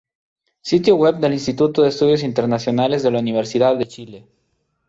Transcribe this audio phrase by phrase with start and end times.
[0.63, 4.27] Sitio Web del Instituto de Estudios Internacionales de la Universidad de Chile